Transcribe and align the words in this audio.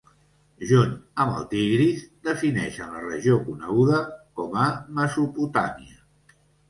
Junt 0.69 0.93
amb 1.25 1.33
el 1.39 1.43
Tigris, 1.51 2.01
defineixen 2.29 2.95
la 2.95 3.03
regió 3.03 3.35
coneguda 3.51 4.01
com 4.41 4.57
a 4.63 4.67
Mesopotàmia. 5.01 6.39